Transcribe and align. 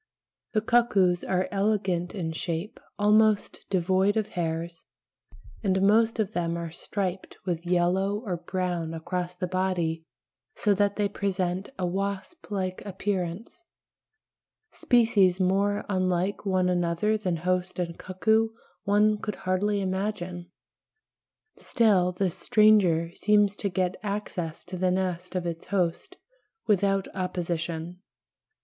The 0.53 0.61
cuckoos 0.61 1.23
are 1.23 1.47
elegant 1.51 2.15
in 2.15 2.31
shape, 2.31 2.79
almost 2.97 3.59
devoid 3.69 4.17
of 4.17 4.29
hairs, 4.29 4.81
and 5.63 5.79
most 5.83 6.17
of 6.17 6.31
them 6.33 6.57
are 6.57 6.71
striped 6.71 7.37
with 7.45 7.67
yellow 7.67 8.17
or 8.25 8.37
brown 8.37 8.95
across 8.95 9.35
the 9.35 9.45
body 9.45 10.03
so 10.55 10.73
that 10.73 10.95
they 10.95 11.07
present 11.07 11.69
a 11.77 11.85
wasp 11.85 12.49
like 12.49 12.81
appearance 12.83 13.63
(pl. 14.71 14.87
B, 14.89 15.01
18). 15.01 15.07
Species 15.11 15.39
more 15.39 15.85
unlike 15.87 16.47
one 16.47 16.67
another 16.67 17.15
than 17.15 17.35
host 17.35 17.77
and 17.77 17.99
cuckoo 17.99 18.49
one 18.83 19.19
could 19.19 19.35
hardly 19.35 19.81
imagine; 19.81 20.49
still 21.59 22.11
this 22.11 22.35
stranger 22.35 23.13
seems 23.15 23.55
to 23.57 23.69
get 23.69 23.97
access 24.01 24.65
to 24.65 24.77
the 24.79 24.89
nest 24.89 25.35
of 25.35 25.45
its 25.45 25.67
host 25.67 26.15
without 26.65 27.07
opposition. 27.13 27.99